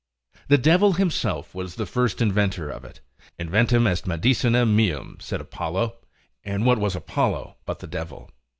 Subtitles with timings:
[0.47, 3.01] The devil himself was the first inventor of it:
[3.37, 5.95] Inventum est medicina meum, said Apollo,
[6.43, 8.31] and what was Apollo, but the devil?